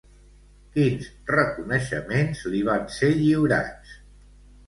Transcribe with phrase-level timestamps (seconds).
[0.77, 3.93] Quins reconeixements li van ser lliurats?